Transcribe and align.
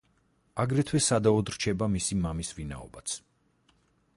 აგრეთვე 0.63 1.01
სადავოდ 1.07 1.51
რჩება 1.55 1.91
მისი 1.97 2.17
მამის 2.23 2.51
ვინაობაც. 2.61 3.19